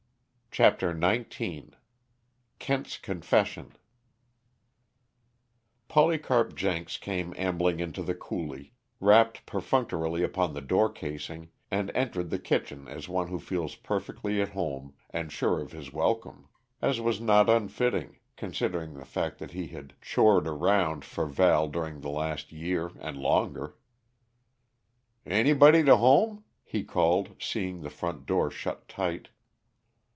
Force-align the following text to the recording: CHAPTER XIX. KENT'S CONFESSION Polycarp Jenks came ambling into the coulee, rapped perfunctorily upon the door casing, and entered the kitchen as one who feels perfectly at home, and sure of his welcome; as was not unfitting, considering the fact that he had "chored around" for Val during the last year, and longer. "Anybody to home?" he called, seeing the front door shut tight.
CHAPTER 0.53 0.91
XIX. 0.91 1.69
KENT'S 2.59 2.97
CONFESSION 2.97 3.77
Polycarp 5.87 6.57
Jenks 6.57 6.97
came 6.97 7.33
ambling 7.37 7.79
into 7.79 8.03
the 8.03 8.13
coulee, 8.13 8.73
rapped 8.99 9.45
perfunctorily 9.45 10.23
upon 10.23 10.53
the 10.53 10.59
door 10.59 10.89
casing, 10.91 11.51
and 11.71 11.89
entered 11.95 12.31
the 12.31 12.37
kitchen 12.37 12.85
as 12.89 13.07
one 13.07 13.29
who 13.29 13.39
feels 13.39 13.75
perfectly 13.75 14.41
at 14.41 14.49
home, 14.49 14.93
and 15.09 15.31
sure 15.31 15.61
of 15.61 15.71
his 15.71 15.93
welcome; 15.93 16.49
as 16.81 16.99
was 16.99 17.21
not 17.21 17.49
unfitting, 17.49 18.19
considering 18.35 18.95
the 18.95 19.05
fact 19.05 19.37
that 19.39 19.51
he 19.51 19.67
had 19.67 19.93
"chored 20.01 20.47
around" 20.49 21.05
for 21.05 21.25
Val 21.27 21.69
during 21.69 22.01
the 22.01 22.09
last 22.09 22.51
year, 22.51 22.91
and 22.99 23.15
longer. 23.15 23.77
"Anybody 25.25 25.81
to 25.85 25.95
home?" 25.95 26.43
he 26.65 26.83
called, 26.83 27.37
seeing 27.39 27.83
the 27.83 27.89
front 27.89 28.25
door 28.25 28.51
shut 28.51 28.89
tight. 28.89 29.29